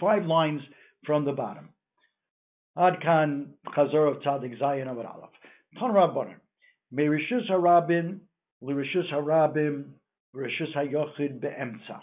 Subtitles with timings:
[0.00, 0.60] five lines
[1.04, 1.70] from the bottom.
[2.76, 5.30] Adkan Chazor of Tzadik Zayin Amar Aleph.
[5.78, 6.36] Ton Rabbanon.
[6.94, 8.20] Merishus Harabim,
[8.62, 9.84] Lirishus Harabim,
[10.34, 12.00] Rishus Hayochid Be'emtza.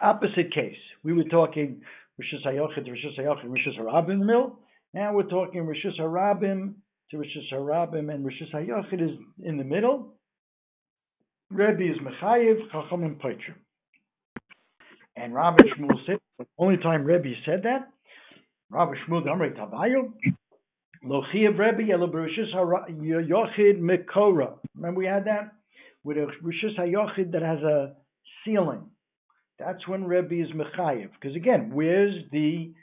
[0.00, 0.76] Opposite case.
[1.02, 1.82] We were talking
[2.20, 4.58] Rishus Hayochid, Rishus Hayochid, Rishus Harabim in the middle.
[4.94, 6.74] Now we're talking Rishus Harabim
[7.10, 10.14] to Rishus Harabim, and Rishus Hayochid is in the middle.
[11.50, 13.56] Rebbe is Mechayev, Chachamim Peitrim.
[15.16, 17.88] And Rabbi Shmuel said, the only time Rebbe said that,
[18.70, 20.12] Rabbi Shmuel Damrei Tavayu,
[21.04, 24.58] Lochiev Rebbe Elo Bereshus Yochid Mekora.
[24.74, 25.52] Remember we had that?
[26.04, 27.94] With a Rishus HaYochid that has a
[28.44, 28.90] ceiling.
[29.58, 31.10] That's when Rebbe is Mechayev.
[31.18, 32.74] Because again, where's the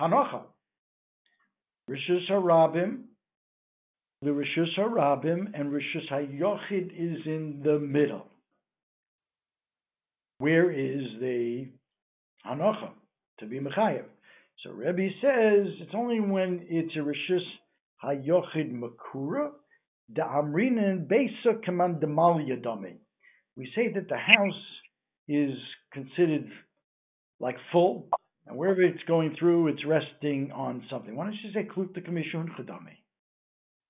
[0.00, 0.42] Hanocha?
[1.90, 3.02] Rishus HaRabim,
[4.22, 8.28] the Rishus HaRabim, and Rishus HaYochid is in the middle.
[10.42, 11.68] Where is the
[12.44, 12.90] Hanocha
[13.38, 14.06] to be Mechayev?
[14.64, 17.46] So Rebbe says it's only when it's a Rishus
[18.02, 19.50] Hayochid Makura,
[20.12, 22.96] the Amrinin Besa Command Dami.
[23.56, 24.64] We say that the house
[25.28, 25.56] is
[25.92, 26.50] considered
[27.38, 28.08] like full,
[28.48, 31.14] and wherever it's going through, it's resting on something.
[31.14, 32.98] Why don't you say Klut the Commission Chadami?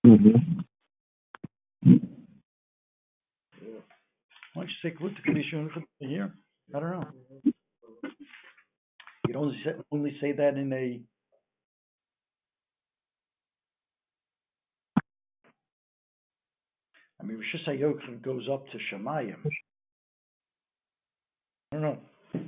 [0.04, 0.60] Mm-hmm.
[4.52, 6.34] Why don't you say Klut the Commission here?
[6.74, 7.08] I don't know.
[9.28, 9.56] You only
[9.90, 11.00] only say that in a
[17.20, 19.36] I mean, Rosh Hashanah goes up to Shemayim.
[21.70, 21.98] I don't know.
[22.34, 22.38] I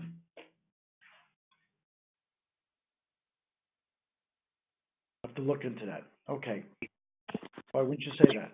[5.27, 6.03] have to look into that.
[6.29, 6.65] Okay.
[7.71, 8.53] Why wouldn't you say that?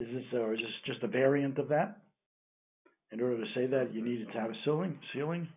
[0.00, 1.98] Is this or is this just a variant of that?
[3.12, 4.98] In order to say that, you needed to have a ceiling.
[5.14, 5.48] Ceiling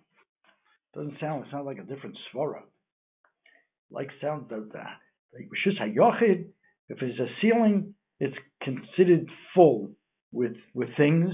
[0.94, 1.46] doesn't sound.
[1.46, 2.62] It sounds like a different svara.
[3.92, 4.72] Like sound of.
[4.72, 6.46] Rishus Hayochid,
[6.90, 9.92] if it's a ceiling, it's considered full
[10.32, 11.34] with with things,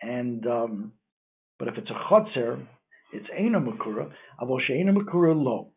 [0.00, 0.92] and um,
[1.58, 2.66] but if it's a chotzer,
[3.12, 4.10] it's Eina Makura,
[4.40, 5.72] Avol Sheina Makura low.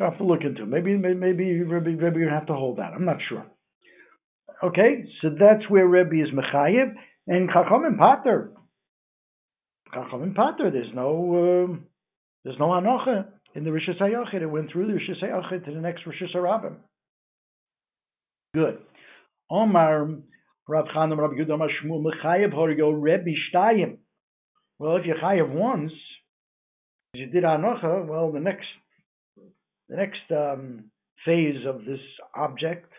[0.00, 0.68] I have to look into it.
[0.68, 2.92] Maybe, maybe, maybe, maybe you have to hold that.
[2.94, 3.46] I'm not sure.
[4.62, 6.94] Okay, so that's where Rebbe is Mechayev,
[7.26, 8.52] and Chacham Pater.
[9.92, 11.86] Chacham Pater, there's no, um,
[12.44, 14.42] there's no Anocha in the Rishis HaYachid.
[14.42, 16.76] It went through the Rishis HaYachid to the next Rishis HaRabim.
[18.54, 18.78] Good.
[19.50, 20.08] Omar
[20.66, 23.98] Rav Chanam Rav Yudam Shmuel Mechayev Horigo Rebbe Shtayim.
[24.78, 25.92] Well, if you chayev once,
[27.14, 28.66] you did Anocha, well, the next
[29.88, 30.90] the next um,
[31.24, 32.00] phase of this
[32.34, 32.90] object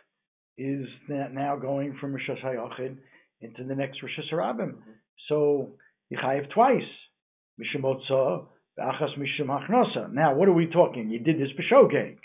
[0.57, 2.97] is now going from Rosh Hashanah
[3.41, 4.59] into the next Rosh Hashanah.
[4.59, 4.91] Mm-hmm.
[5.29, 5.73] So
[6.09, 6.81] you chayev twice.
[7.59, 8.47] Mishimotza
[8.79, 10.12] Achas mishum hachnosa.
[10.13, 11.09] Now, what are we talking?
[11.09, 12.18] You did this b'shogeg.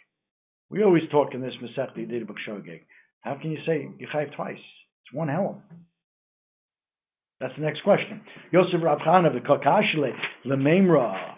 [0.70, 2.80] We always talk in this Masechta, you did it b'shogeg.
[3.20, 4.56] How can you say you chayv twice?
[4.56, 5.62] It's one helm.
[7.40, 8.20] That's the next question.
[8.52, 10.12] Yosef Rav Chan of the Kakashile,
[10.46, 11.34] Lememra,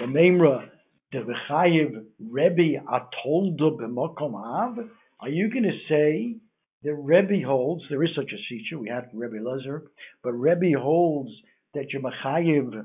[0.00, 0.68] Lememra,
[1.12, 4.78] the Rebbe Atoldo b'mokom av.
[5.24, 6.36] Are you going to say
[6.82, 9.84] that Rebbe holds, there is such a teacher, we had Rebbe Lezer,
[10.22, 11.30] but Rebbe holds
[11.72, 12.84] that you're Mechayiv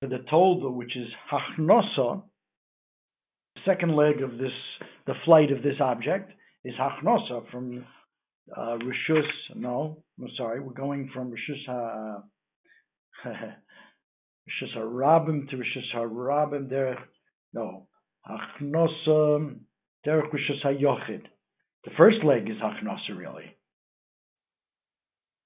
[0.00, 2.22] the tolda, which is hachnosa,
[3.56, 4.52] the second leg of this,
[5.06, 6.32] the flight of this object,
[6.64, 7.84] is hachnosa from
[8.56, 9.28] uh, Rishus.
[9.54, 12.22] No, I'm sorry, we're going from Rishus ha,
[13.26, 16.70] Rishus harabim to Rishus harabim.
[16.70, 16.96] There,
[17.52, 17.86] no,
[18.26, 19.58] hachnosa
[20.08, 21.22] hayochid.
[21.84, 23.56] The first leg is hachnosa really.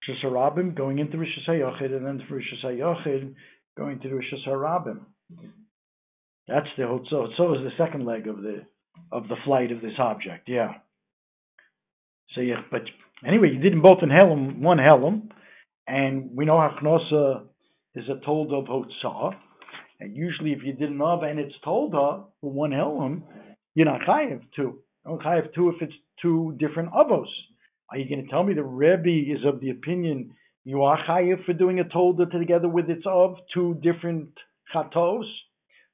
[0.08, 3.34] Rishus harabim going into Rishus hayochid, and then the Rishus hayochid
[3.76, 5.00] going to do Rishus Harabim.
[6.48, 7.28] That's the Hotzo.
[7.36, 8.62] So is the second leg of the
[9.10, 10.48] of the flight of this object.
[10.48, 10.74] Yeah.
[12.34, 12.82] So yeah, but
[13.26, 15.30] anyway, you did them both in Helm, one Helm,
[15.86, 17.44] and we know Hachnosa
[17.94, 19.34] is a told of Hotzah.
[20.00, 23.24] And usually, if you did an Av and it's told for one Helm,
[23.74, 24.62] you're not chayiv two.
[24.62, 27.26] You don't chayiv two if it's two different avos.
[27.90, 30.34] Are you going to tell me the Rebbe is of the opinion
[30.64, 34.28] you are chayiv for doing a tolda together with its of two different
[34.74, 35.24] chatos.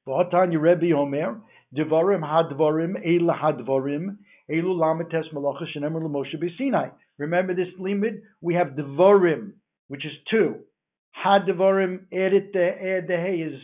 [0.07, 1.41] V'atan Rebbe Omer
[1.75, 4.17] Devarim hadvarim el hadvarim
[4.51, 6.91] elu lamites malacha shenemer l'Moshe b'Sinai.
[7.19, 8.23] Remember this limit?
[8.41, 9.53] We have devarim,
[9.89, 10.57] which is two.
[11.25, 13.61] Hadvarim added the add the hay is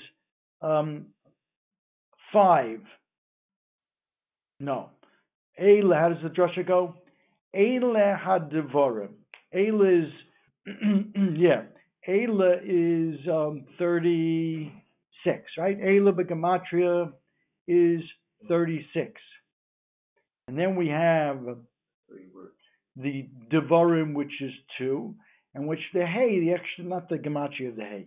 [0.61, 1.07] um,
[2.33, 2.81] five.
[4.61, 4.91] No.
[5.61, 6.95] Eila, how does the drasha go?
[7.55, 9.11] Eila hadvarim.
[9.55, 10.13] Eila is
[11.37, 11.65] yeah,
[12.09, 15.81] Ayla is um, 36, right?
[15.81, 17.13] Ayla Begamatria
[17.69, 18.01] is
[18.49, 19.21] 36.
[20.49, 21.39] And then we have
[22.97, 25.15] the Devarim, which is 2,
[25.55, 28.07] and which the Hay, the extra, not the Gematria of the Hay.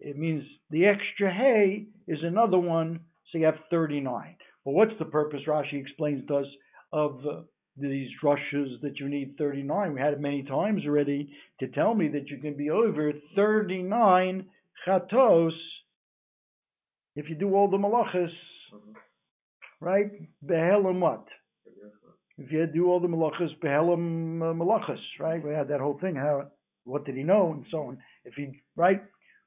[0.00, 4.36] It means the extra Hay is another one, so you have 39.
[4.68, 6.46] Well, what's the purpose, Rashi explains to us,
[6.92, 7.40] of uh,
[7.78, 9.94] these rushes that you need 39?
[9.94, 11.30] We had it many times already
[11.60, 14.44] to tell me that you can be over 39
[14.86, 15.52] chatos
[17.16, 18.28] if you do all the malachas,
[19.80, 20.10] right?
[20.46, 21.24] Behelim what?
[22.36, 25.42] If you do all the malachas, behelim uh, malachas, right?
[25.42, 26.14] We had that whole thing.
[26.14, 26.48] How?
[26.84, 27.98] What did he know, and so on.
[28.26, 29.02] If he right,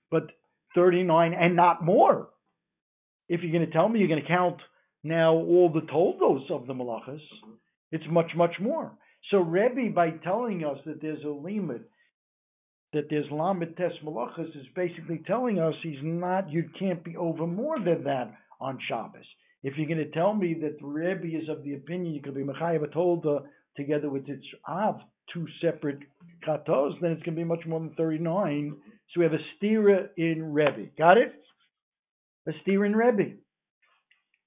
[0.10, 0.32] but
[0.74, 2.30] 39 and not more.
[3.30, 4.58] If you're going to tell me you're going to count
[5.04, 7.22] now all the toldos of the malachas,
[7.92, 8.92] it's much much more.
[9.30, 11.90] So Rebbe, by telling us that there's a limit,
[12.94, 16.52] that there's lamed tes malachas, is basically telling us he's not.
[16.52, 19.26] You can't be over more than that on Shabbos.
[19.64, 22.42] If you're going to tell me that Rebbe is of the opinion you could be
[22.44, 23.44] mechayev tolda
[23.76, 25.00] together with its av,
[25.32, 26.00] two separate
[26.46, 28.76] katos, then it's going to be much more than 39.
[29.14, 30.88] So we have a stira in Rebbe.
[30.98, 31.34] Got it?
[32.48, 33.36] A stira in Rebbe.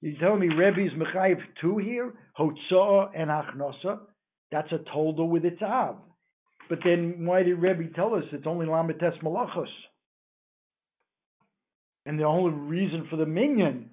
[0.05, 4.01] You tell me Rebbe is mechayev two here, hotzah and achnosa.
[4.53, 5.97] That's a tolda with its av.
[6.69, 9.65] But then why did Rebbe tell us it's only lamites malachos?
[12.05, 13.89] And the only reason for the minyan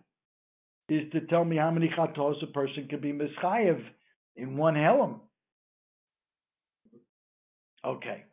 [0.89, 3.81] is to tell me how many chatos a person could be mischayev
[4.35, 5.21] in one helam.
[7.85, 8.25] Okay.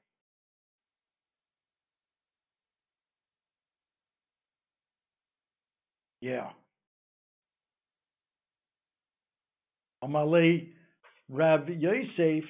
[6.20, 6.48] Yeah.
[10.04, 10.68] Amalei
[11.28, 12.44] Rav Yosef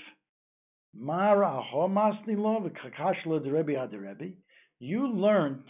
[0.94, 4.34] Mara Homasni Lo Kakashla the Rebbe Rebbe.
[4.80, 5.64] You learned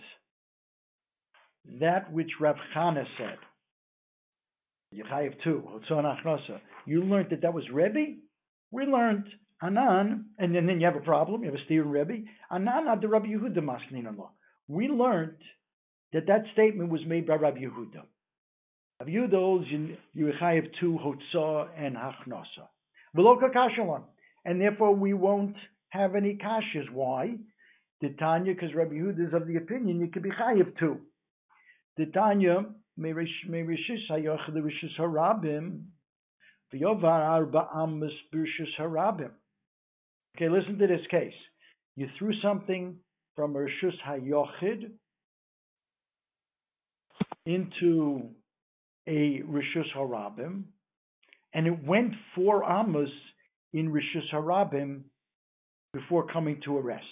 [1.81, 3.39] that which Rav Chana said.
[4.95, 6.61] Yechayev too, Hotzon Achnasa.
[6.87, 8.17] You learned that that was Rebbe.
[8.71, 9.27] We learned
[9.63, 11.43] Anan, and then, then you have a problem.
[11.43, 12.25] You have a steering Rebbe.
[12.51, 14.07] Anan ad Rabbi Yehuda Masnin
[14.67, 15.37] We learned
[16.13, 18.03] that that statement was made by Rabbi Yehuda.
[19.01, 19.67] Rabbi Yehuda holds
[20.15, 22.67] you have two Hotzah and Hachnasa.
[23.17, 24.03] Beloka Kashalon.
[24.45, 25.57] And therefore we won't
[25.91, 26.91] have any kashas.
[26.93, 27.37] Why?
[28.01, 30.99] The Tanya, because Rabbi Yehuda is of the opinion you could be chayiv too.
[31.97, 32.67] The Tanya,
[32.99, 35.83] merishis hayoch the rishis harabim,
[36.73, 39.31] v'yovar arba amas birshis harabim.
[40.37, 41.35] Okay, listen to this case.
[41.97, 42.97] You threw something
[43.35, 44.93] from Rishus Hayochid
[47.45, 48.31] into
[49.09, 50.65] a Rishus Harabim,
[51.55, 53.09] and it went four Amos
[53.73, 55.03] in Rishus Harabim
[55.93, 57.05] before coming to a rest.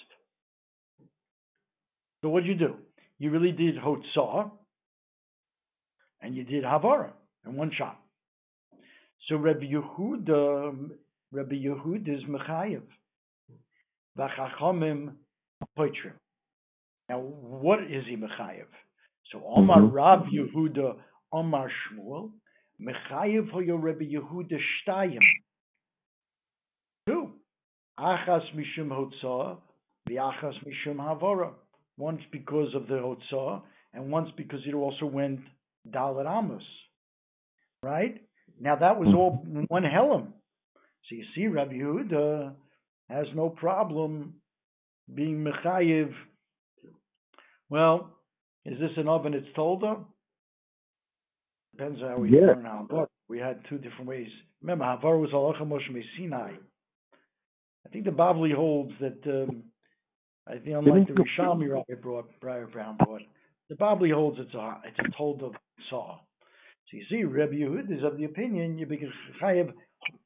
[2.21, 2.75] So what did you do?
[3.17, 4.51] You really did Hotzah,
[6.21, 7.11] and you did Havara
[7.45, 7.99] in one shot.
[9.27, 10.89] So Rabbi Yehuda,
[11.31, 12.83] Rabbi Yehuda is Mechayev.
[14.17, 15.13] V'chachamim
[15.77, 16.13] poitrim.
[17.09, 18.65] Now, what is he mechayev?
[19.31, 19.95] So Omar mm-hmm.
[19.95, 20.95] Rav Yehuda
[21.31, 22.31] Omar Shmuel
[22.81, 24.57] mechayev hoyo Rebbe Yehuda
[24.87, 25.19] shtayim.
[27.07, 27.31] Two.
[27.99, 29.57] Achas mishum hotzah,
[30.09, 31.51] v'achas mishum havora.
[31.97, 33.61] Once because of the hotzah,
[33.93, 35.39] and once because it also went
[35.89, 36.63] dalat amos.
[37.81, 38.21] Right?
[38.59, 39.15] Now that was hmm.
[39.15, 40.27] all one helam.
[41.09, 42.53] So you see, Rabbi Yehuda
[43.09, 44.35] has no problem
[45.13, 46.11] being mechayiv.
[47.69, 48.17] Well,
[48.65, 50.05] is this an oven it's told of?
[51.77, 52.47] Depends on how we yeah.
[52.47, 53.09] learn our book.
[53.27, 54.29] We had two different ways.
[54.61, 56.53] Remember, Havar was Halacha Moshe Sinai.
[57.85, 59.63] I think the Bavli holds that, um,
[60.47, 63.21] I think unlike the Rishalmi Rabbi brought, Briar Brown brought,
[63.69, 65.53] the Bavli holds it's a, it's a told of
[65.89, 66.17] saw.
[66.89, 69.71] So you see, Rabbi Yehud is of the opinion you become chayiv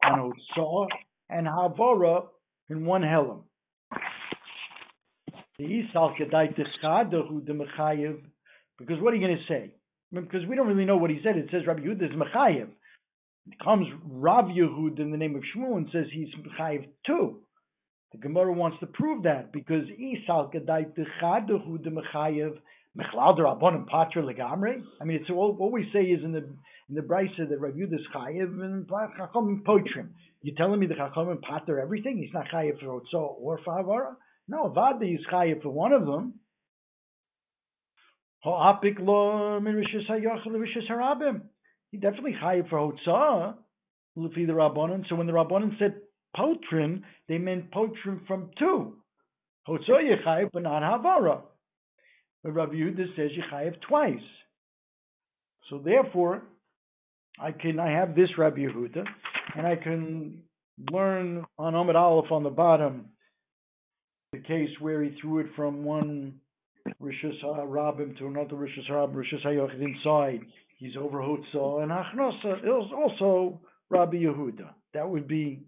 [0.05, 0.87] on saw
[1.29, 2.27] and Havara
[2.69, 3.41] in one helam.
[8.77, 9.73] Because what are you going to say?
[10.13, 11.37] Because we don't really know what he said.
[11.37, 12.67] It says Rabbi Yehuda is mechayev.
[13.47, 17.39] It comes Rav Yehud in the name of Shmuel and says he's mechayev too.
[18.11, 21.89] The Gemara wants to prove that because Isal Gadai Techadehu de
[22.97, 24.23] Rabbanim Patra.
[24.23, 26.39] I mean, it's all what we say is in the
[26.89, 30.09] in the Brisa that Rabbi Yudas Chayev and Chachamim Poitrim.
[30.41, 32.17] You're telling me the Chachamim Pater everything?
[32.17, 34.15] He's not Chayev for Otso or for Favara?
[34.49, 36.33] No, Vadi is Chayev for one of them.
[38.43, 38.49] He
[41.97, 43.55] definitely Chayev for Otso.
[44.17, 45.07] Lufi the Rabbanim.
[45.07, 45.95] So when the Rabbanim said
[46.35, 48.95] Potrim, they meant Potrim from two.
[49.67, 51.41] Hotzo Yechayev, but not Havara.
[52.43, 54.17] But Rabbi Yehuda says Yechayev twice.
[55.69, 56.43] So therefore,
[57.39, 59.05] I can I have this Rabbi Yehuda,
[59.55, 60.41] and I can
[60.91, 63.05] learn on Amud Aleph on the bottom
[64.33, 66.40] the case where he threw it from one
[67.01, 70.41] Rishus Rabim to another Rishus Rabim, Rishus Hayochid inside.
[70.77, 72.63] He's over Hutza and Achnosa.
[72.63, 74.69] It was also Rabbi Yehuda.
[74.93, 75.63] That would be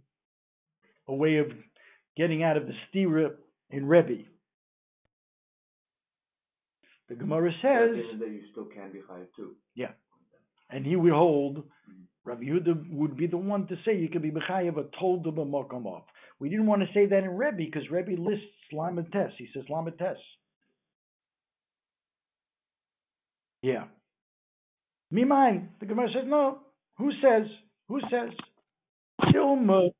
[1.08, 1.48] a way of
[2.18, 3.32] getting out of the stira
[3.70, 4.24] in Rebbe.
[7.10, 9.52] The Gemara says, that you still can be chayiv too.
[9.76, 9.92] yeah,
[10.70, 11.58] and he would hold.
[11.58, 12.02] Mm-hmm.
[12.26, 15.38] Rabbi Yehuda would be the one to say you could be mechayev a told of
[15.38, 16.04] a mokamov.
[16.40, 19.34] We didn't want to say that in Rebbe because Rebbe lists lamates.
[19.38, 20.16] He says lamates.
[23.64, 23.86] Yeah.
[25.10, 25.70] Me mine.
[25.80, 26.60] The Gemara says no.
[26.98, 27.48] Who says?
[27.88, 28.30] Who says?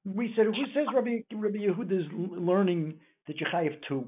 [0.06, 2.96] We said who says Rabbi Rabbi Yehuda is learning
[3.28, 4.08] that you chayev two.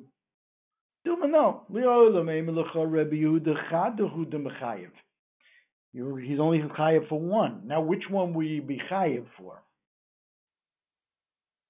[1.07, 1.63] Dilma no.
[1.69, 4.91] Rabbi Yehuda chad Yehuda mechayev.
[5.93, 7.61] You're, he's only chayev for one.
[7.65, 9.63] Now, which one will you be chayev for?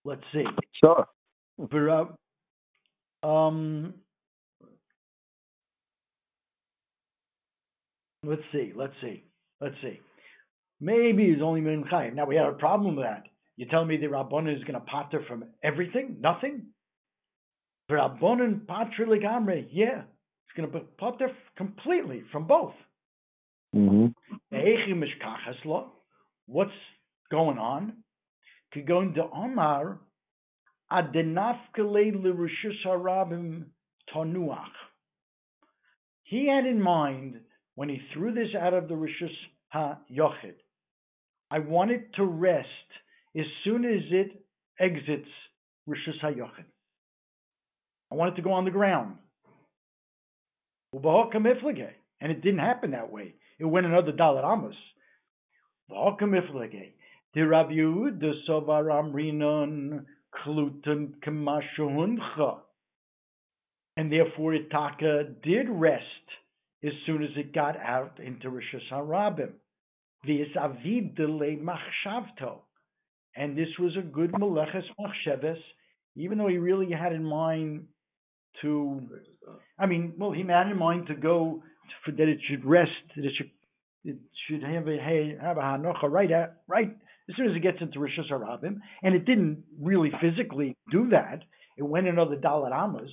[0.04, 0.46] Let's see.
[0.84, 1.06] Sure.
[3.22, 3.94] Um,
[8.28, 8.74] let's see.
[8.76, 9.24] Let's see.
[9.62, 10.00] Let's see.
[10.80, 12.14] Maybe he's only been chayev.
[12.14, 13.24] Now we had a problem with that.
[13.58, 16.68] You tell me the Rabbanon is going to pater from everything, nothing.
[17.88, 22.74] For Rabbanon patre legamre, yeah, it's going to pater completely from both.
[23.74, 24.08] Mm-hmm.
[24.54, 25.92] Eichi mishkachas lo.
[26.48, 26.72] What's
[27.32, 27.94] going on?
[28.74, 30.00] Could go into Omar
[30.92, 33.66] adenafkele l'rishus harabim
[34.14, 34.68] tonuach.
[36.24, 37.40] He had in mind
[37.76, 39.36] when he threw this out of the rishus
[39.70, 40.56] ha yochid.
[41.52, 42.68] I want it to rest
[43.38, 44.44] as soon as it
[44.80, 45.30] exits
[45.88, 46.66] rishus ha yochid.
[48.12, 49.16] I want it to go on the ground.
[52.22, 53.36] And it didn't happen that way.
[53.60, 54.76] It went another dollar amos.
[63.98, 66.04] And therefore Itaka did rest
[66.86, 69.52] as soon as it got out into Rosh Hashanah.
[70.28, 72.60] V'is avid delay machshavto.
[73.36, 75.60] And this was a good meleches machsheves,
[76.16, 77.88] even though he really had in mind
[78.62, 79.02] to
[79.78, 81.62] I mean, well, he had in mind to go
[82.04, 83.52] for that it should rest, that it should
[84.04, 86.96] it should have a hey, have a hanocha right at right
[87.30, 91.42] as soon as it gets into Rosh Hashanah, and it didn't really physically do that.
[91.78, 93.10] It went another dollar amas,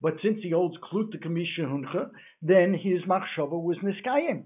[0.00, 2.10] but since he holds klut to kamisha huncha,
[2.42, 4.44] then his machshava was niskayim,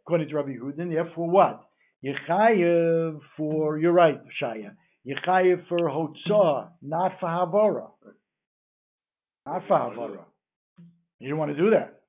[0.00, 0.90] according to Rabbi Yehuda.
[0.90, 1.62] Therefore, what
[2.04, 4.72] yechayev for you're right, Shaya.
[5.06, 7.88] Yechayev for hotzah, not for havara,
[9.46, 10.24] not for havara.
[11.18, 12.00] You don't want to do that.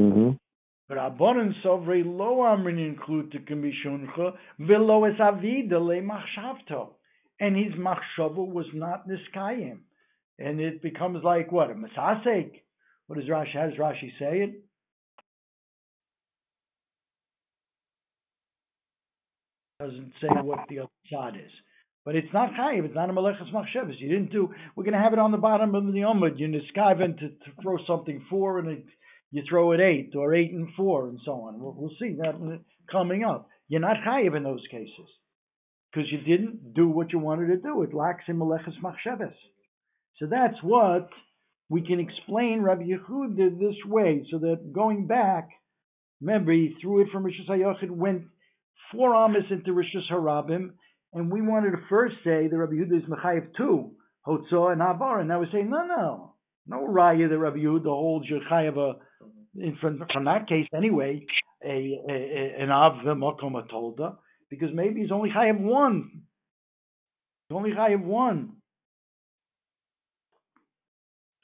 [0.00, 0.30] Mm-hmm.
[0.88, 6.90] But Rabbanon sovrei lo amrin include to kamishuncha velo es avida le machshavto,
[7.40, 9.80] and his machshava was not niskayim,
[10.38, 12.50] and it becomes like what a masasek.
[13.06, 13.54] What does Rashi?
[13.54, 14.64] How does Rashi say it?
[19.80, 21.50] Doesn't say what the other side is.
[22.04, 22.84] But it's not chayiv.
[22.84, 23.98] It's not a malechas machshavas.
[23.98, 24.50] You didn't do.
[24.74, 26.38] We're going to have it on the bottom of the omud.
[26.38, 28.84] You niskaven to, to throw something four, and it,
[29.30, 31.60] you throw it eight or eight and four, and so on.
[31.60, 32.60] We'll, we'll see that
[32.90, 33.48] coming up.
[33.68, 35.08] You're not chayiv in those cases
[35.92, 37.82] because you didn't do what you wanted to do.
[37.82, 39.34] It lacks in malechas machshavas.
[40.18, 41.08] So that's what
[41.68, 45.48] we can explain Rabbi Yehuda this way, so that going back,
[46.20, 48.24] remember he threw it from Rishus Hayochid, went
[48.92, 50.72] four amas into Rishus Harabim,
[51.14, 53.92] and we wanted to first say that Rabbi Yehuda is Mechayev too,
[54.26, 56.34] Hotzah and Havar, and now we're saying, no, no,
[56.66, 58.98] no raya that Rabbi Yehuda holds your Chayev, uh,
[59.56, 61.24] in from, from that case anyway,
[61.64, 64.16] a, a, an Av Mokom Tolda,
[64.50, 66.22] because maybe he's only Chayev one.
[67.48, 68.56] He's only Chayev one.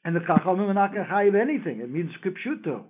[0.09, 1.81] And the Chachamim are not going to chayiv anything.
[1.81, 2.85] It means kipshuto.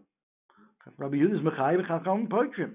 [0.98, 2.74] Rabbi Yehuda is mechayiv Chachamim poitrim.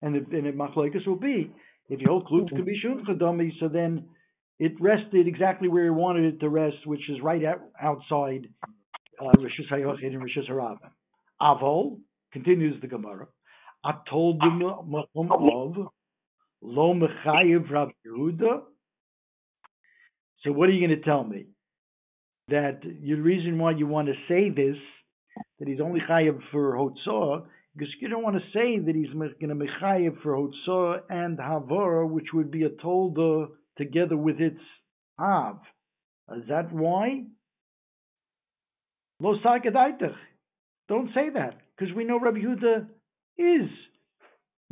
[0.00, 1.50] And the, and the machlokes will be,
[1.88, 4.04] if you hold klut could be chadami, so then
[4.60, 8.46] it rested exactly where you wanted it to rest, which is right out, outside
[9.20, 10.92] uh, Rishus Hayochid and Rishus Harabim.
[11.42, 11.98] Avol,
[12.32, 13.26] continues the Gemara,
[13.84, 15.88] I told of
[16.62, 18.60] lo mechayiv Rabbi Yehuda.
[20.44, 21.46] So what are you going to tell me?
[22.48, 24.76] That the reason why you want to say this,
[25.58, 29.48] that he's only chayiv for hotzah, because you don't want to say that he's going
[29.48, 33.48] to be chayiv for hotzah and havara, which would be a tolda
[33.78, 34.60] together with its
[35.18, 35.58] av.
[36.36, 37.24] Is that why?
[39.20, 40.14] Lo sagadaitach.
[40.88, 42.86] Don't say that, because we know Rabbi Yehuda
[43.38, 43.70] is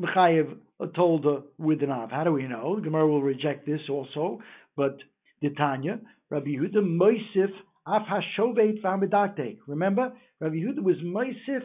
[0.00, 2.10] Mechayev a tolda with an av.
[2.10, 2.78] How do we know?
[2.82, 4.40] Gemara will reject this also,
[4.76, 4.98] but
[5.40, 6.00] the Tanya,
[6.32, 7.52] Rabbi Yehuda Moisif
[7.86, 9.58] af hashovet v'amidaktek.
[9.68, 10.06] Remember,
[10.40, 11.64] Rabbi Yehuda was Moisif,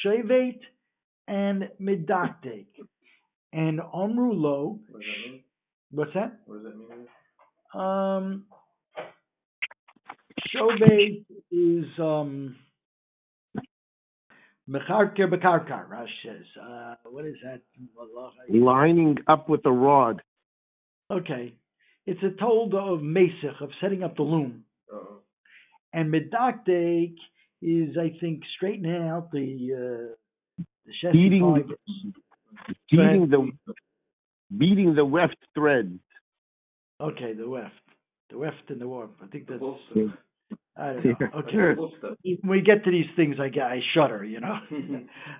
[0.00, 0.60] Shevet,
[1.28, 2.66] and Midaktek.
[3.52, 5.42] And Omru Lo, What does that mean?
[5.90, 6.32] what's that?
[6.46, 7.06] What does that mean?
[7.74, 8.44] Um,
[10.54, 12.56] Shovet is um,
[14.68, 16.44] Mecharker Bekarkar, Rash says.
[16.62, 17.60] Uh, what is that?
[18.48, 20.22] Lining up with the rod.
[21.10, 21.54] Okay.
[22.08, 24.64] It's a told of Mesech, of setting up the loom.
[24.90, 25.18] Uh-oh.
[25.92, 27.14] And Medakdek
[27.60, 29.48] is, I think, straightening out the,
[29.82, 31.74] uh, the chassis Beating-
[32.90, 33.52] Beating the
[34.56, 35.98] beating the weft thread.
[37.00, 37.74] Okay, the weft.
[38.30, 39.14] The weft and the warp.
[39.22, 39.78] I think that's, Full
[40.76, 41.28] I don't know.
[41.40, 41.74] Okay.
[42.40, 44.58] When we get to these things, I get, I shudder, you know.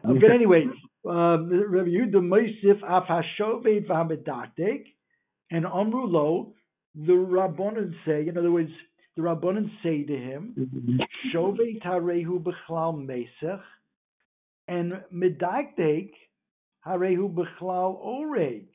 [0.04, 0.64] Uh, but anyway,
[1.08, 4.84] um, Rabbi Yehuda Moisif Af Hashovet V'Hamedaktek,
[5.50, 6.54] and Amru Lo,
[6.94, 8.70] the Rabbanon say, in other words,
[9.16, 11.00] the Rabbanon say to him,
[11.34, 13.62] Shovet Harehu B'chlal Mesech,
[14.68, 16.10] and Medaktek
[16.86, 18.66] Harehu B'chlal Oreg.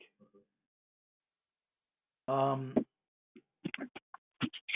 [2.26, 2.74] Um,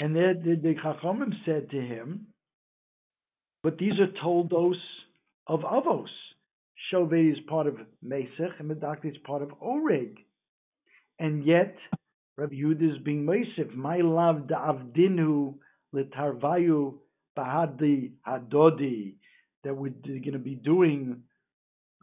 [0.01, 2.27] and then the, the Chachamim said to him,
[3.63, 4.77] but these are toldos
[5.47, 6.07] of Avos.
[6.91, 7.77] Shove is part of
[8.07, 10.17] Mesech, and Medakti is part of Oreg.
[11.19, 11.77] And yet,
[12.37, 13.75] Rabbi is being Mesech.
[13.75, 15.55] My love da'avdinu
[15.95, 16.95] letarvayu
[17.37, 19.15] bahadi adodi.
[19.65, 21.23] That we're going to be doing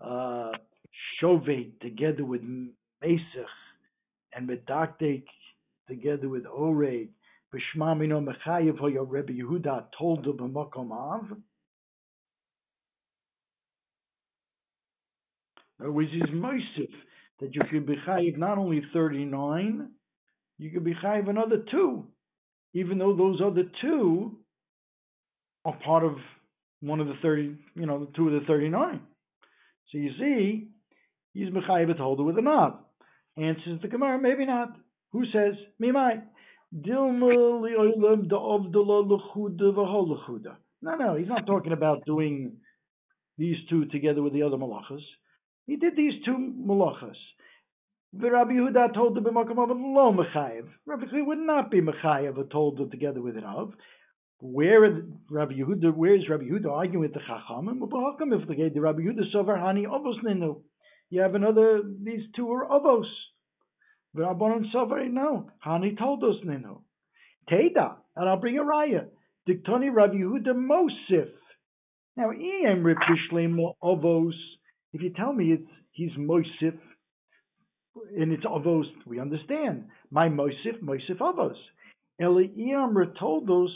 [0.02, 0.52] uh,
[1.82, 3.20] together with Mesech
[4.34, 5.24] and Medaktik
[5.88, 7.10] together with Oreg.
[7.54, 11.38] B'shma mino mechayev hoya Rabbi Yehuda told the b'makom av.
[15.80, 16.90] Which is Mosif,
[17.40, 19.90] that you could be chayiv not only 39,
[20.58, 22.06] you could be chayiv another two,
[22.74, 24.38] even though those other two
[25.66, 26.18] are part of
[26.82, 29.02] one of the 30, you know, two of the 39.
[29.92, 30.68] So you see,
[31.34, 32.82] he's mechayiv a holder with a knob.
[33.38, 34.70] Answers the Gemara, maybe not.
[35.12, 35.56] Who says?
[35.80, 35.92] Me
[40.10, 40.56] l'chuda.
[40.82, 42.58] No, no, he's not talking about doing
[43.38, 45.02] these two together with the other malachas.
[45.68, 47.16] He did these two malachas.
[48.14, 50.68] Rabbi Yehuda told the b'makom of lo mechayev.
[50.86, 53.74] Rabbi Yehuda would not be mechayev told them together with an of.
[54.40, 55.96] Where Rabbi Yehuda?
[55.96, 57.80] Where is Rabbi Yehuda arguing with the Chachamim?
[58.20, 60.62] Come if the Rabbi Yehuda sover hani avos ninu?
[61.10, 61.82] You have another.
[62.04, 62.68] These two are.
[64.14, 65.50] The Rabbanon sover no.
[65.66, 66.82] Hani told us ninu.
[67.50, 69.06] Teda, and I'll bring a raya.
[69.48, 71.30] Diktoni Rabbi Yehuda Mosif.
[72.18, 74.34] Now, Iam Ripishlim Avos.
[74.96, 76.80] If you tell me it's he's Mosif
[78.18, 79.88] and it's Avos, we understand.
[80.10, 81.58] My Mosif, Mosif Avos.
[82.22, 83.74] Eliam Retoldos,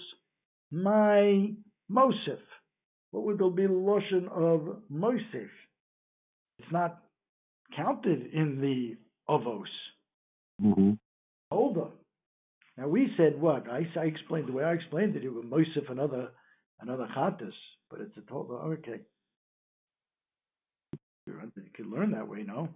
[0.71, 1.51] my
[1.91, 2.39] Mosif.
[3.11, 5.49] What would there be Loshen of Mosif?
[6.57, 7.01] It's not
[7.75, 8.95] counted in the
[9.29, 9.63] Avos.
[10.61, 10.91] hmm
[11.51, 11.91] on.
[12.77, 13.69] Now we said what?
[13.69, 15.25] I, I explained the way I explained it.
[15.25, 16.29] It was Mosif another
[16.79, 17.51] another Chattis,
[17.89, 18.55] but it's a total.
[18.55, 19.01] Okay,
[21.55, 22.69] you could learn that way, no?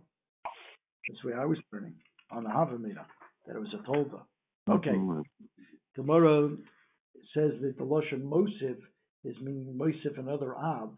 [1.08, 1.96] That's the way I was learning
[2.32, 3.06] on the Havamina
[3.46, 4.22] that it was a Tolda.
[4.70, 4.96] Okay,
[5.96, 6.58] tomorrow
[7.34, 8.78] says that the Lashon Mosif
[9.26, 10.92] is meaning Mosif another Av.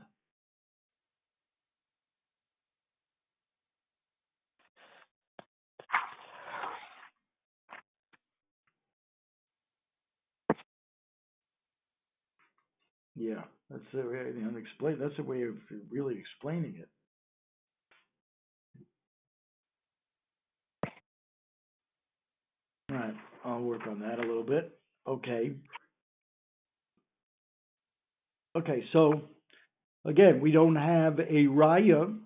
[13.15, 14.99] Yeah, that's the way and explain.
[14.99, 15.55] That's a way of
[15.89, 16.89] really explaining it.
[22.95, 24.77] Right, I'll work on that a little bit.
[25.08, 25.53] Okay.
[28.58, 29.21] Okay, so
[30.05, 32.17] again, we don't have a raya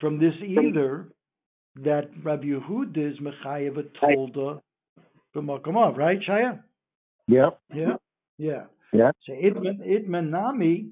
[0.00, 1.08] from this either
[1.82, 4.60] that Rabbi Yehuda is mechayev tolda
[5.32, 6.60] from Makamov, right, Shaya?
[7.26, 7.60] Yep.
[7.74, 7.96] Yeah,
[8.38, 8.64] yeah.
[8.92, 9.10] Yeah.
[9.26, 10.90] So Itman, Itman Nami,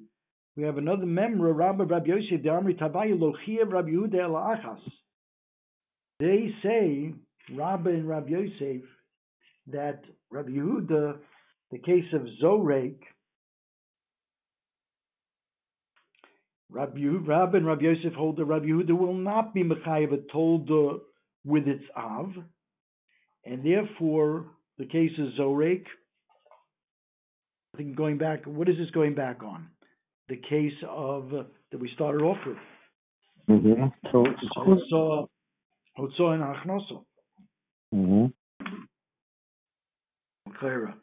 [0.57, 4.81] we have another member, Rabbi Rabbi Yosef, Damri Tabayi Lochiev Rabbi Yehuda El Achas.
[6.19, 7.15] They say,
[7.51, 8.83] Rabbi and Rabbi Yosef,
[9.69, 11.17] that Rabbi Yehuda,
[11.71, 12.97] the case of Zorek,
[16.71, 21.01] Rabbi, Rabbi and Rabbi Yosef hold that Rabbi Yehuda will not be Mechayev a tolda
[21.45, 22.33] with its Av,
[23.45, 24.47] and therefore
[24.79, 25.85] the case of Zorek
[27.75, 29.69] I think going back, what is this going back on?
[30.29, 32.57] The case of, uh, that we started off with.
[33.49, 33.85] Mm-hmm.
[34.11, 34.27] So,
[34.59, 35.27] Hotzah,
[35.99, 37.05] Hotzah and Achnoso.
[37.95, 38.27] Mm-hmm.
[40.59, 40.95] Clara.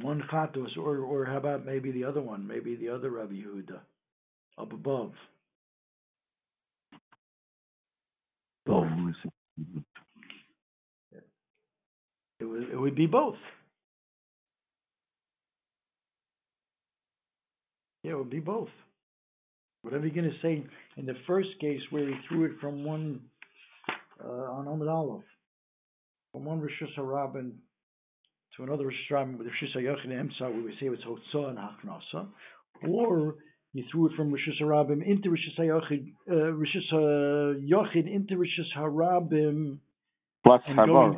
[0.00, 3.80] One chatos, or, or how about maybe the other one, maybe the other Rabbi Yehuda,
[4.56, 5.12] up above.
[8.64, 8.86] Both.
[12.40, 13.34] It would, it would be both.
[18.04, 18.68] Yeah, it would be both.
[19.82, 20.64] Whatever you're gonna say
[20.96, 23.20] in the first case where he threw it from one,
[24.22, 25.24] uh, on Amud Aleph,
[26.32, 27.52] from one Rosh Hashanah
[28.56, 32.28] to another Rosh Hashanah with Rosh Hashanah we say it's Hotzah and Hachnasa,
[32.88, 33.36] or
[33.72, 36.76] he threw it from Rosh Hashanah into Rosh Hashanah, uh, Rosh
[37.94, 39.78] into Rosh Hashanah
[40.44, 41.16] Plus and going,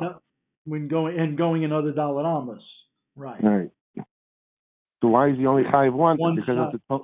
[0.65, 2.61] when going, and going another Dalit Amos.
[3.15, 3.43] Right.
[3.43, 3.71] Right.
[5.01, 6.17] So why is he only chayiv one?
[6.17, 6.99] One because of the.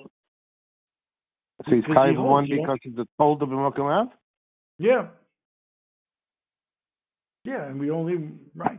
[1.66, 4.10] So he's chayiv holds, one because of the told of B'mokum
[4.78, 5.08] Yeah.
[7.44, 8.78] Yeah, and we only, right.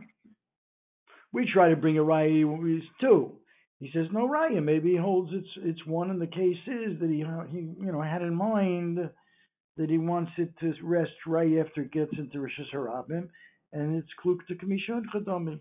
[1.33, 3.33] We try to bring a raya when it's two.
[3.79, 4.63] He says no raya.
[4.63, 8.01] Maybe he holds it's it's one, and the case is that he he you know
[8.01, 9.09] had in mind
[9.77, 13.29] that he wants it to rest right after it gets into Rosh Hashanah,
[13.73, 15.59] and it's kluk to kamishon chadami.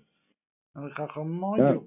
[0.74, 1.84] And the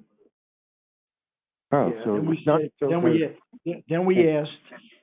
[1.74, 4.50] Oh, Yeah, so then we said, so then we a- then we asked.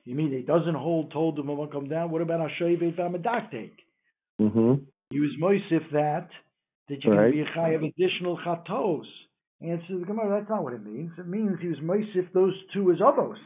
[0.09, 2.09] You mean it doesn't hold told him will come down?
[2.09, 3.73] What about Hashay Beit Hamadaktek?
[4.41, 4.73] Mm-hmm.
[5.11, 6.29] He was moisif that
[6.87, 7.27] that you're Right.
[7.27, 9.05] to be a chai of additional chatos.
[9.61, 10.39] Answer the Gemara.
[10.39, 11.11] That's not what it means.
[11.19, 13.37] It means he was moisif those two as avos,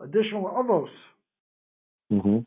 [0.00, 0.88] additional avos.
[2.10, 2.38] Mm-hmm.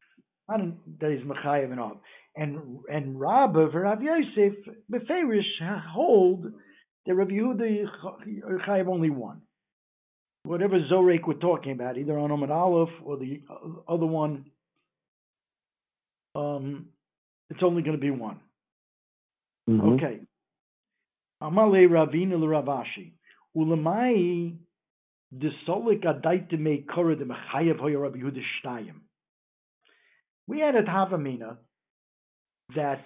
[0.50, 1.98] Not in- that he's mechayev and av.
[2.36, 4.56] And and Rabba of Rav Yosef
[4.92, 6.52] beferish hold
[7.06, 7.86] that Rav Yehuda
[8.66, 9.42] chayev only one.
[10.48, 13.42] Whatever Zorek we're talking about, either on Omen Aleph or the
[13.88, 14.46] other one,
[16.36, 16.88] um,
[17.50, 18.40] it's only going to be one.
[19.70, 19.90] Mm-hmm.
[19.94, 20.20] Okay.
[21.42, 23.12] Amale Ravina Ravashi.
[23.56, 24.56] Ulamai
[25.32, 28.94] the solik adaita me kora de hoya Rabbi Yehuda.
[30.48, 31.58] We had at Havamina
[32.76, 33.04] that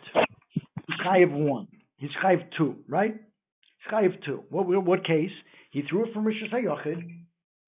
[0.54, 1.68] he's chayev one.
[1.98, 3.16] He's chayev two, right?
[3.16, 4.44] He's chayev two.
[4.50, 5.32] What what case?
[5.72, 7.21] He threw it from Rosh Hashanah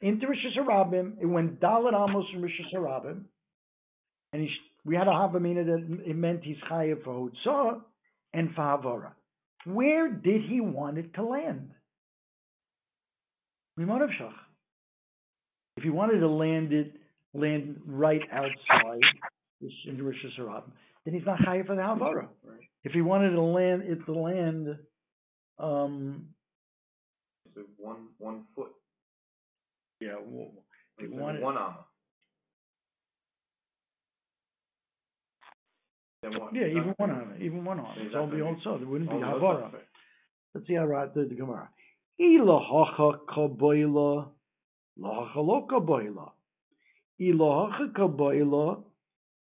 [0.04, 1.14] into Rosh Hashanah.
[1.22, 3.24] It went dalet amos from Rosh Hashanah,
[4.34, 4.50] and he,
[4.86, 7.82] we had a Havamina that it meant he's chayev for Hotzah
[8.34, 9.12] and for Havara.
[9.66, 11.72] Where did he want it to land?
[13.80, 14.34] Mimonov Shach.
[15.78, 16.94] If he wanted to land it,
[17.34, 19.00] land right outside
[19.62, 20.64] this in Rosh Hashanah,
[21.06, 22.28] then he's not chayev for the Havara.
[22.44, 22.60] Right.
[22.84, 24.68] If he wanted to land it to land,
[25.60, 26.28] um,
[27.56, 28.74] So one, one foot.
[30.06, 30.52] Yeah, w-
[31.00, 31.86] They wanted- One amma.
[36.22, 36.56] Then what?
[36.56, 38.02] yeah, even one on it, even one on it.
[38.04, 38.42] It's Exactly.
[38.42, 39.62] only also there wouldn't be Oh, Havara.
[39.62, 39.84] that's right.
[40.54, 41.70] Let's see how right the, the Gemara.
[42.22, 44.30] Ilahacha kaboila,
[45.00, 46.32] lahacha lo kaboila.
[47.20, 48.84] Ilahacha kaboila,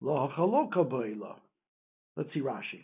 [0.03, 1.39] lahacha lo kaboila.
[2.17, 2.83] Let's see Rashi.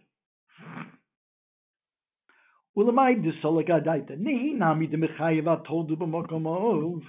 [2.78, 4.18] Ulamai disolik adaita.
[4.18, 7.04] Nehi nami de mechayev told b'makom of.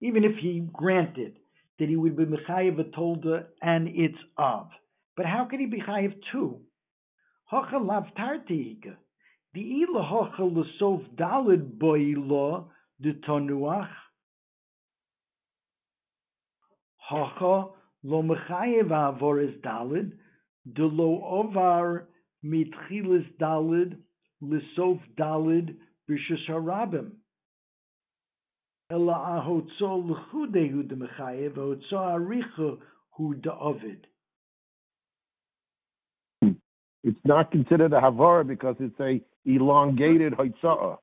[0.00, 1.36] Even if he granted
[1.78, 4.68] that he would be mechayev tolda and it's of.
[5.16, 6.60] But how could he be chayev two?
[7.46, 8.96] Hacha lav tartiga.
[9.54, 12.66] The ila hacha l'sof dalid boila
[13.00, 13.88] de tanuach.
[16.98, 17.68] Hacha
[18.02, 20.12] lo mechayev avor is dalid.
[20.74, 22.08] De lo ovar
[22.44, 23.96] mitchilis dalid
[24.42, 25.76] l'sof dalid
[26.10, 27.12] b'shus harabim.
[28.88, 32.78] Ela ahotzo l'chudehu de mechayev, ahotzo aricha
[33.10, 34.06] hu de ovid.
[37.02, 40.98] It's not considered a havara because it's a elongated hoitzah.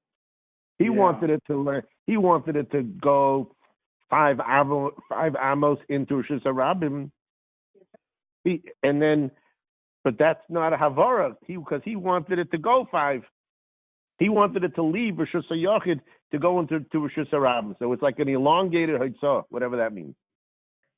[0.78, 0.92] He Yeah.
[0.92, 1.84] wanted it to learn.
[2.08, 3.56] He wanted it to go
[4.10, 7.10] five amo, five amos into Hashanah.
[8.44, 9.32] He and then,
[10.04, 11.38] but that's not a havara.
[11.46, 13.24] He because he wanted it to go five.
[14.20, 16.00] He wanted it to leave Rosh Hashanah
[16.32, 17.78] to go into to Rosh Hashanah.
[17.80, 20.16] So it's like an elongated hoitzah, whatever that means.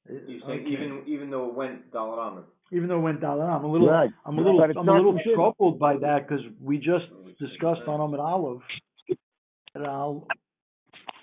[0.09, 0.67] You say Okay.
[0.67, 2.43] even, even though it went dollar amma.
[2.71, 4.11] even though it went down, I'm a little, Right.
[4.25, 7.05] I'm a little, But I'm a little troubled by that because we just
[7.39, 8.61] discussed on Amud Aleph
[9.73, 10.27] that Al,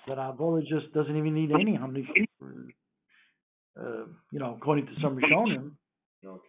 [0.07, 2.07] that Avola just doesn't even need any honey.
[3.75, 5.71] Uh, you know, according to some Rishonim,
[6.21, 6.39] No,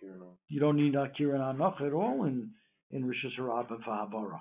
[0.49, 2.51] you don't need Akira and Anach at all in
[2.91, 4.41] in Rosh Hashanah for Havara.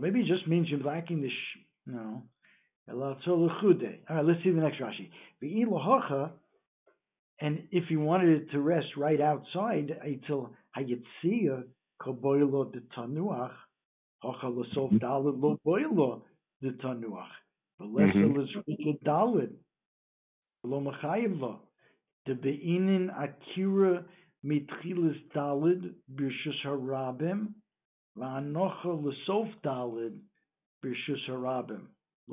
[0.00, 2.22] Or maybe it just means you're lacking the sh- no.
[2.90, 5.10] All right, let's see the next Rashi.
[7.42, 11.64] And if you wanted it to rest right outside, until hayetzia
[12.00, 13.52] koboilo de tanuach,
[14.22, 16.22] hacha l'sof dalid lo boilo
[16.62, 17.28] de tanuach,
[17.80, 18.36] v'lesa Mhm.
[18.36, 19.52] l'zrika dalid,
[20.64, 21.60] lo machayev lo,
[22.26, 24.04] de beinin akira
[24.44, 27.54] mitchilas dalid b'shus harabim,
[28.16, 28.32] Look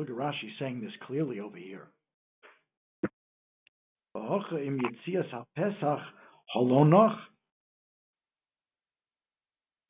[0.10, 1.88] at Rashi saying this clearly over here.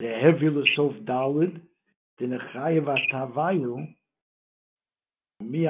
[0.00, 1.60] heavy l'sof dalid
[2.18, 3.94] the nechayev atavayu
[5.40, 5.66] mi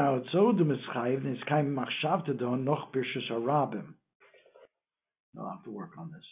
[1.75, 3.95] machshavta do noch b'shus harabim.
[5.39, 6.25] I'll have to work on this.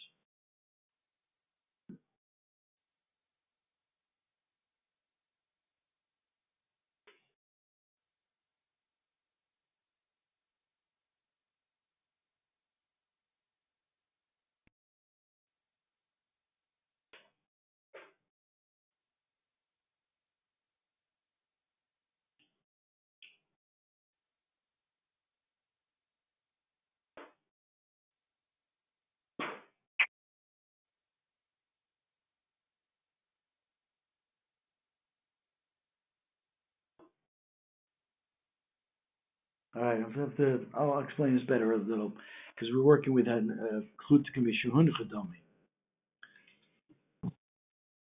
[39.77, 42.11] All right, I'll have to, I'll explain this better a little,
[42.55, 44.33] because we're working with an, uh, Klutke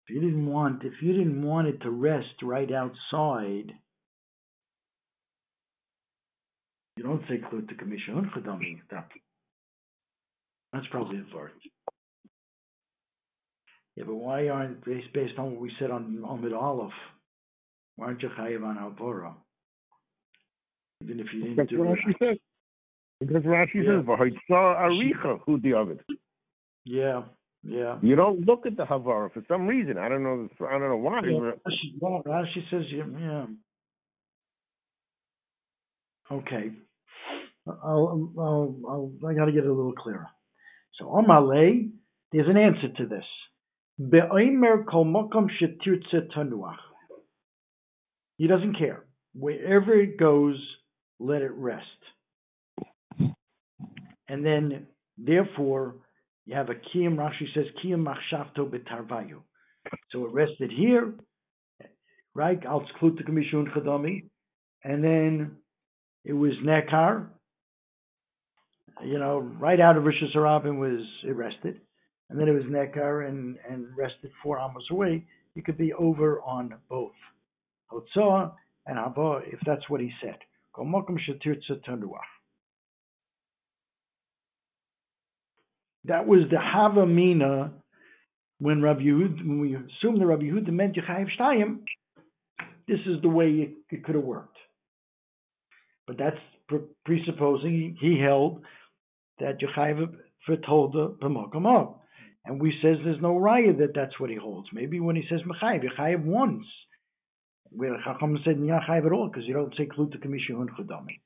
[0.07, 3.73] If you didn't want, if you didn't want it to rest right outside,
[6.95, 8.79] you don't say Chedomi.
[8.89, 9.11] That-
[10.71, 11.53] That's probably the part.
[13.97, 16.93] Yeah, but why aren't, based, based on what we said on, on Mid Aleph,
[17.97, 19.33] why aren't you chayiv on Alpora?
[21.03, 21.97] Even if you didn't That's do what.
[21.97, 22.37] Rashi says.
[23.19, 23.99] Because Rashi Yeah.
[23.99, 25.99] says, "V'hoitza aricha hu diavad."
[26.85, 27.23] Yeah,
[27.63, 27.99] yeah.
[28.01, 29.97] You don't look at the havara for some reason.
[29.97, 30.47] I don't know.
[30.61, 31.21] I don't know why.
[31.23, 33.45] Yeah, Rashi, Rashi says, yeah.
[36.31, 36.71] Okay.
[37.67, 40.27] I'll, I'll, I'll, I gotta get it a little clearer.
[40.95, 41.91] So, on Omale,
[42.31, 43.25] there's an answer to this.
[43.99, 46.77] Be'omer kol mokom shetirtze tanuach.
[48.37, 49.05] He doesn't care.
[49.33, 50.57] Wherever it goes,
[51.19, 51.85] let it rest.
[54.29, 55.95] And then, therefore,
[56.45, 59.39] you have a kiyam, Rashi says, kiyam machshavto betarvayu.
[60.11, 61.13] So it rested here,
[62.33, 62.63] right?
[62.65, 64.23] Al tzklut mishun chadami,
[64.83, 65.57] and then
[66.23, 67.27] it was nekar.
[69.05, 71.79] You know, right out of Rosh Hashanah was it rested,
[72.29, 75.25] and then it was nekar and and rested four amos away.
[75.55, 77.13] You could be over on both
[77.91, 78.53] hotzoah
[78.85, 80.37] and haba if that's what he said.
[86.05, 87.71] That was the Havamina
[88.59, 91.79] when Rabbi Yehud, when we assume that Rabbi Yehuda meant Yechayiv Shtayim,
[92.87, 94.57] this is the way it, it could have worked.
[96.07, 96.37] But that's
[96.67, 98.61] pre- presupposing he held
[99.39, 100.15] that Yechayiv
[100.47, 101.95] Fertolda B'mokamov.
[102.45, 104.69] And we says there's no raya that that's what he holds.
[104.71, 106.65] Maybe when he says Mechayiv, Yechayiv once.
[107.69, 111.19] Where Chacham said Yechayiv at all, because you don't say Kluta Kamishihun Chodami.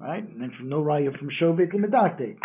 [0.00, 0.22] Right?
[0.22, 2.36] And then from no raya from Shovek and Medakte.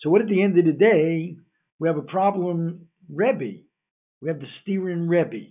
[0.00, 1.36] So what at the end of the day,
[1.78, 3.62] we have a problem Rebbe.
[4.22, 5.50] We have the steering Rebbe.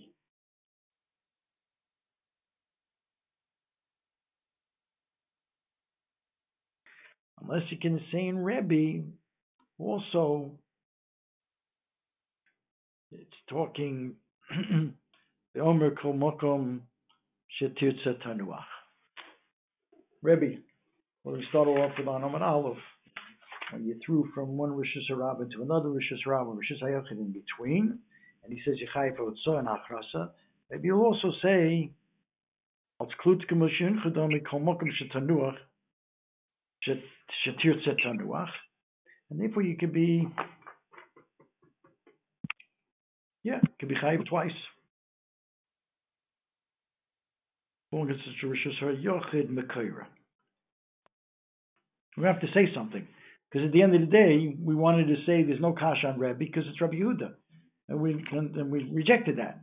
[7.42, 9.06] Unless you can say in Rebbe,
[9.78, 10.52] also,
[13.10, 14.14] it's talking
[15.54, 16.80] the Omer Kol Mokom
[17.58, 18.64] Shetirtza Tanuach.
[20.22, 20.58] Rebbe,
[21.24, 22.76] well, we start off with on Omer Aleph
[23.72, 27.98] when you threw from one Rosh Hashanah to another Rosh Hashanah, Rosh Hashanah in between,
[28.44, 30.30] and he says Yechai for and Achrasa,
[30.70, 31.90] maybe you'll also say
[33.00, 35.56] Als Klut Gemoshin Chadami Kol Mokum Shetanuach
[36.86, 38.48] Shetir Tanuach
[39.30, 40.26] And therefore you could be,
[43.42, 44.50] yeah, could be chayiv twice.
[44.50, 44.56] As
[47.92, 50.06] long as it's Rishus HaYochid Mekayra.
[52.16, 53.06] We have to say something.
[53.50, 56.18] Because at the end of the day, we wanted to say there's no kash on
[56.18, 57.32] Rebbe because it's Rabbi Yehuda.
[57.88, 59.60] And we, and we rejected that.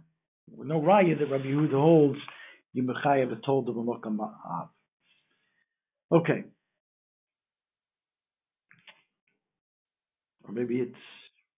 [0.58, 2.20] No raya that Rabbi Yehuda holds,
[2.74, 4.70] you mechayev told of a mokam av.
[6.12, 6.44] Okay.
[10.44, 10.96] Or maybe it's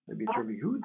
[0.07, 0.81] maybe it's uh, Rabbi Yehuda.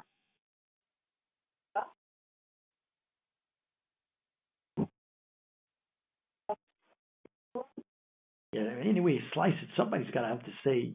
[8.55, 9.67] Yeah, anyway, you slice it.
[9.75, 10.93] Somebody's got to have to say,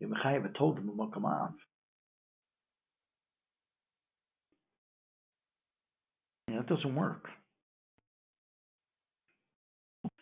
[0.00, 1.52] you mechayev told him a mokam av.
[6.48, 7.26] Yeah, that doesn't work.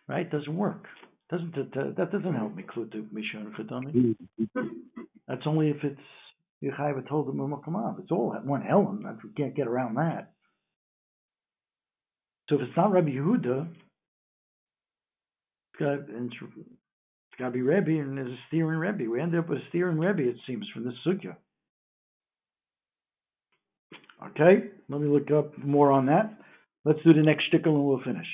[0.09, 0.29] Right?
[0.29, 0.87] Doesn't work.
[1.31, 2.64] Doesn't it, uh, that doesn't help me
[3.14, 4.16] Mishon.
[5.29, 6.00] That's only if it's
[6.61, 8.00] Yechayva told him Mukamav.
[8.00, 9.05] It's all at one Ellen.
[9.22, 10.33] We can't get around that.
[12.48, 13.68] So if it's not Rabbi Yehuda,
[15.79, 16.80] it's
[17.48, 19.11] be Rebbe, and a steering Rebbe.
[19.11, 21.37] We end up with steering Rebbe, it seems, from this sugya.
[24.22, 26.37] Okay, let me look up more on that.
[26.85, 28.26] Let's do the next shtickle and we'll finish.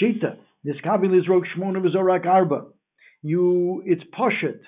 [0.00, 2.66] Pshita, this kabil is rok shmona v'zorak arba.
[3.22, 4.60] You, it's poshet.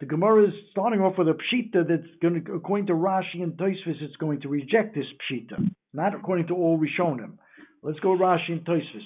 [0.00, 3.52] The Gemara is starting off with a pshita that's going to, according to Rashi and
[3.52, 7.32] Tosfos, it's going to reject this pshita, not according to all Rishonim.
[7.82, 9.04] Let's go Rashi and Tosfos.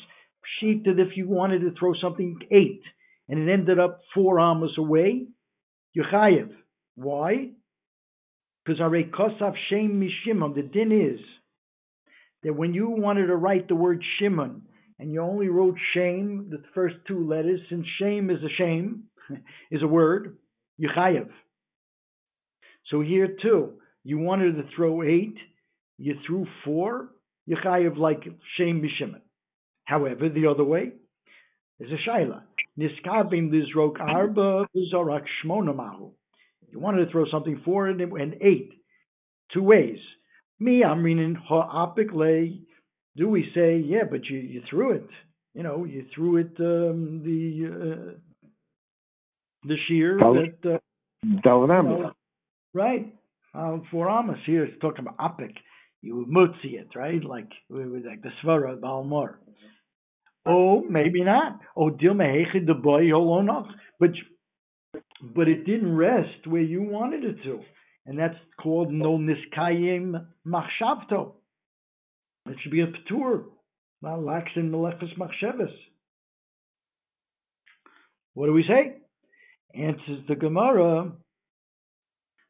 [0.63, 2.83] Pshita, if you wanted to throw something eight
[3.29, 5.27] and it ended up four amos away,
[5.93, 6.49] you're.
[6.97, 7.51] Why?
[8.65, 11.21] Because Are Kosav Shem Mishimon, the din is
[12.43, 14.63] that when you wanted to write the word Shimon
[14.99, 19.05] and you only wrote shame, the first two letters, since shame is a shame,
[19.71, 20.37] is a word,
[20.81, 21.29] Yechayev.
[22.91, 25.37] So here too, you wanted to throw eight,
[25.99, 27.09] you threw four,
[27.49, 28.23] Yechayev like
[28.57, 29.21] shame Mishimon.
[29.85, 30.93] However, the other way
[31.81, 32.43] is a Shaila.
[32.79, 36.11] Niskabim Lizrok Arba Zorak Shmona Mahu.
[36.71, 38.71] You wanted to throw something four and, and eight.
[39.53, 39.99] Two ways.
[40.59, 42.61] Me, I'm reading ha'apik lay.
[43.17, 45.09] Do we say, yeah, but you, you threw it.
[45.55, 48.19] You know, you threw it um, the uh,
[49.63, 50.79] the shear that uh,
[51.23, 52.13] know,
[52.75, 53.15] right
[53.55, 54.65] uh, for Amos here.
[54.65, 55.55] It's talking about apik.
[56.03, 57.23] You mutzi it, right?
[57.23, 59.39] Like like the svara balmor.
[60.47, 61.61] Oh, maybe not.
[61.77, 63.65] Oh, the boy oh, oh,
[63.99, 64.11] But
[65.23, 67.61] but it didn't rest where you wanted it to.
[68.07, 71.33] And that's called no niskayim machshavto.
[72.47, 73.45] It should be a patur,
[74.03, 75.73] not laxin melechus machsheves.
[78.35, 78.99] What do we say?
[79.75, 81.13] Answers the Gemara.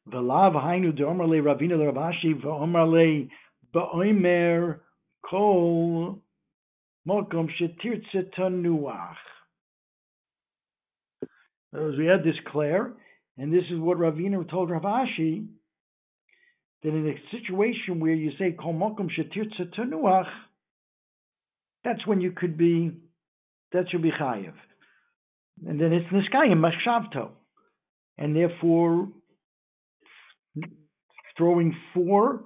[0.09, 2.35] V'lav hainu de'omer le ravina le Rav Ashi
[5.31, 6.24] kol
[7.07, 9.17] mokom shetirtze tanuach
[11.75, 12.95] as we had this clear,
[13.37, 15.47] and this is what Ravina told Rav Ashi,
[16.83, 20.29] that in a situation where you say Kol Shetirtza Tenuach,
[21.83, 22.93] that's when you could be,
[23.73, 24.53] that should be Chayiv.
[25.67, 27.31] And then it's Niskayim Machshavto.
[28.19, 29.09] And therefore,
[31.37, 32.45] throwing four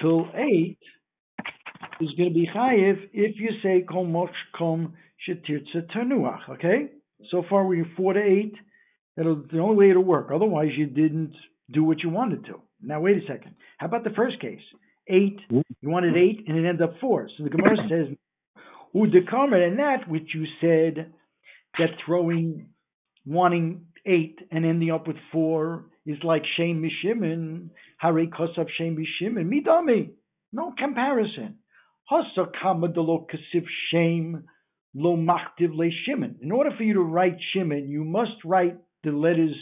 [0.00, 0.78] till eight
[2.00, 4.92] is going to be Chayiv if you say Kol Mokum
[5.28, 6.88] Shetirtza Tenuach, okay?
[7.30, 8.54] So far, we're four to eight.
[9.16, 10.30] That'll the only way it'll work.
[10.34, 11.34] Otherwise, you didn't
[11.70, 12.62] do what you wanted to.
[12.82, 13.54] Now, wait a second.
[13.78, 14.60] How about the first case?
[15.08, 15.38] Eight.
[15.50, 17.28] You wanted eight, and it ended up four.
[17.36, 18.16] So the Gemara says,
[18.94, 21.12] "Udekamer," and that which you said
[21.78, 22.68] that throwing,
[23.26, 29.50] wanting eight and ending up with four is like Shem Mishimin, Hare Kosav Shem Mishimin,
[29.52, 30.10] Midami.
[30.52, 31.56] No comparison.
[32.12, 32.16] In
[36.52, 39.54] order for you to write shimon, you must write the letters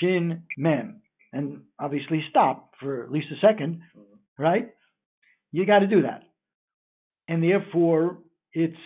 [0.00, 3.82] shin mem, and obviously stop for at least a second,
[4.38, 4.70] right?
[5.52, 6.22] You got to do that,
[7.28, 8.18] and therefore
[8.52, 8.76] it's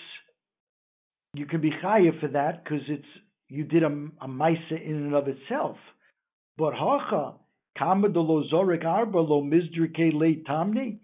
[1.35, 3.07] you can be chayiv for that because it's
[3.49, 3.87] you did a,
[4.21, 5.77] a maisa in and of itself.
[6.57, 7.35] But hacha
[7.79, 10.99] kama lo zorik arba lo mizdrike le tamni.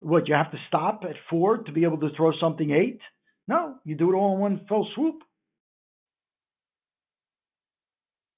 [0.00, 3.00] What you have to stop at four to be able to throw something eight?
[3.48, 5.22] No, you do it all in one fell swoop.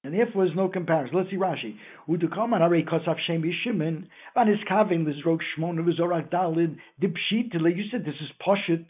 [0.02, 1.18] And therefore, there's no comparison.
[1.18, 1.76] Let's see Rashi.
[2.08, 7.76] Udukaman arei kosaf shem yishimin vanis kavim lizrok shmona v'zorak dalid dipshitile.
[7.76, 8.86] You said this is poshet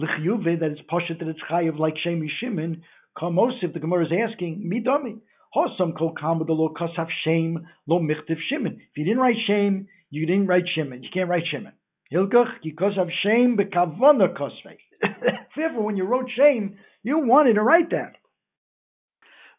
[0.00, 2.80] lichyuve that it's poshet that it's chayiv like shem yishimin.
[3.16, 5.20] Kamosif the Gemara is asking midami
[5.54, 8.80] Hosam kol kama lo kasav shame lo michtiv shimon.
[8.80, 11.02] If you didn't write shame, you didn't write shimon.
[11.02, 11.72] You can't write shimon.
[12.12, 14.78] Hilkach because of shame bekavona kosvei.
[15.56, 18.14] Therefore, when you wrote shame, you wanted to write that.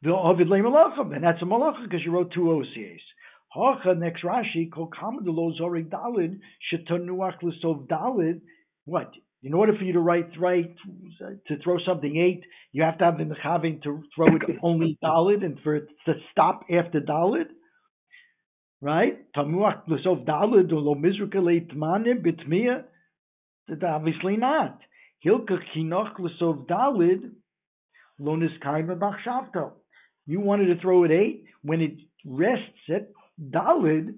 [0.01, 2.99] The Ovid le malachim, and that's a malacha because you wrote two OCAs.
[3.49, 6.39] Hacha next Rashi kol kama lo zorik dalid
[6.71, 8.41] shetanuach l'sov dalid.
[8.85, 9.11] What?
[9.43, 10.75] In order for you to write right
[11.47, 15.43] to throw something eight, you have to have the mechaving to throw it only dalid
[15.43, 17.47] and for it to stop after dalid.
[18.81, 19.31] Right?
[19.33, 20.95] Tamuach dalid lo.
[23.83, 24.79] Obviously not.
[25.25, 25.57] Hilka
[26.69, 27.31] dalid
[28.19, 29.73] lo.
[30.25, 33.09] You wanted to throw it eight when it rests at
[33.51, 34.15] dalid.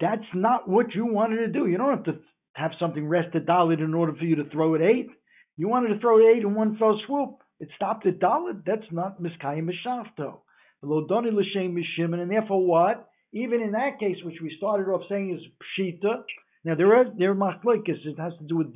[0.00, 1.66] That's not what you wanted to do.
[1.66, 2.18] You don't have to
[2.54, 5.08] have something rest at Dalit in order for you to throw it eight.
[5.56, 7.38] You wanted to throw it eight in one fell swoop.
[7.60, 8.64] It stopped at Dalit.
[8.66, 10.38] That's not Niskayim Machshavto.
[10.82, 13.08] Lodoni L'Shem Mishimon, and therefore what?
[13.34, 15.44] Even in that case, which we started off saying is
[15.76, 16.22] Pshita,
[16.64, 18.74] now there are there are machlokes, it has to do with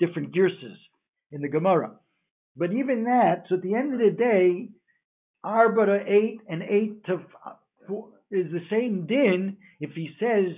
[0.00, 0.76] different girses
[1.30, 1.92] in the Gemara.
[2.56, 4.68] But even that, so at the end of the day,
[5.44, 7.20] Arba eight and eight to
[7.86, 10.56] four is the same din if he says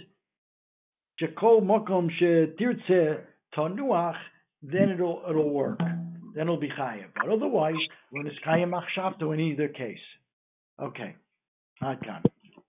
[1.20, 3.20] Shekol Mokom Shetirtze
[3.55, 4.16] Tanuach,
[4.62, 5.78] then it'll it'll work.
[5.78, 7.07] Then it'll be chayav.
[7.14, 7.74] But otherwise,
[8.11, 9.99] when it's chayav machshavto in either case.
[10.80, 11.16] Okay.
[11.80, 12.01] Hot